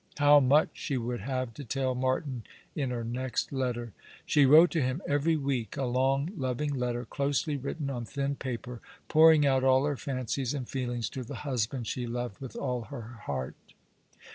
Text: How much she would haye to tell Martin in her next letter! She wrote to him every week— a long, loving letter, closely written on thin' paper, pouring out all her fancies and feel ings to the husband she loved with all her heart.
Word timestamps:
How 0.17 0.39
much 0.39 0.69
she 0.73 0.97
would 0.97 1.19
haye 1.19 1.45
to 1.53 1.63
tell 1.63 1.93
Martin 1.93 2.41
in 2.75 2.89
her 2.89 3.03
next 3.03 3.53
letter! 3.53 3.93
She 4.25 4.47
wrote 4.47 4.71
to 4.71 4.81
him 4.81 4.99
every 5.07 5.37
week— 5.37 5.77
a 5.77 5.83
long, 5.85 6.31
loving 6.35 6.73
letter, 6.73 7.05
closely 7.05 7.55
written 7.55 7.87
on 7.91 8.05
thin' 8.05 8.33
paper, 8.35 8.81
pouring 9.09 9.45
out 9.45 9.63
all 9.63 9.85
her 9.85 9.95
fancies 9.97 10.55
and 10.55 10.67
feel 10.67 10.89
ings 10.89 11.07
to 11.11 11.21
the 11.23 11.35
husband 11.45 11.85
she 11.85 12.07
loved 12.07 12.41
with 12.41 12.55
all 12.55 12.85
her 12.85 13.19
heart. 13.27 13.53